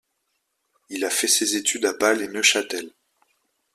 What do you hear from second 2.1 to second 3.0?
et Neuchâtel.